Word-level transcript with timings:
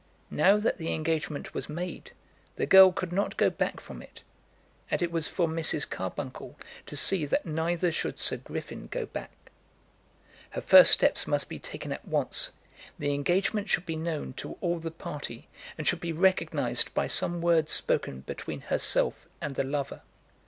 Now 0.31 0.57
that 0.57 0.79
the 0.79 0.95
engagement 0.95 1.53
was 1.53 1.69
made, 1.69 2.13
the 2.55 2.65
girl 2.65 2.91
could 2.91 3.13
not 3.13 3.37
go 3.37 3.51
back 3.51 3.79
from 3.79 4.01
it, 4.01 4.23
and 4.89 4.99
it 4.99 5.11
was 5.11 5.27
for 5.27 5.47
Mrs. 5.47 5.87
Carbuncle 5.87 6.55
to 6.87 6.95
see 6.95 7.23
that 7.27 7.45
neither 7.45 7.91
should 7.91 8.17
Sir 8.17 8.37
Griffin 8.37 8.87
go 8.87 9.05
back. 9.05 9.51
Her 10.49 10.61
first 10.61 10.89
steps 10.89 11.27
must 11.27 11.47
be 11.47 11.59
taken 11.59 11.91
at 11.91 12.07
once. 12.07 12.51
The 12.97 13.13
engagement 13.13 13.69
should 13.69 13.85
be 13.85 13.95
made 13.95 14.05
known 14.11 14.33
to 14.37 14.57
all 14.59 14.79
the 14.79 14.89
party, 14.89 15.49
and 15.77 15.85
should 15.87 16.01
be 16.01 16.13
recognised 16.13 16.95
by 16.95 17.05
some 17.05 17.39
word 17.39 17.69
spoken 17.69 18.21
between 18.21 18.61
herself 18.61 19.27
and 19.39 19.53
the 19.53 19.63
lover. 19.63 20.01